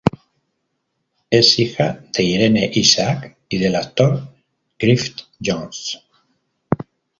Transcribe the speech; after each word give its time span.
Es 1.29 1.59
hija 1.59 2.03
de 2.11 2.23
Irene 2.23 2.71
Isaac 2.73 3.37
y 3.49 3.59
del 3.59 3.75
actor 3.75 4.33
Griffith 4.79 5.27
Jones. 5.39 6.01